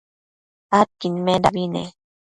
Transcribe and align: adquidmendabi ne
adquidmendabi 0.79 1.65
ne 1.73 1.83